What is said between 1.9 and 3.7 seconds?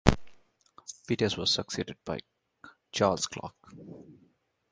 by Charles Clark.